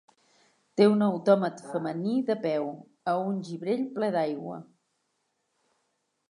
Té 0.79 0.85
un 0.93 1.05
autòmat 1.07 1.61
femení 1.73 2.15
de 2.29 2.37
peu 2.45 2.65
a 3.13 3.15
un 3.27 3.37
gibrell 3.51 3.85
ple 3.99 4.11
d"aigua. 4.17 4.59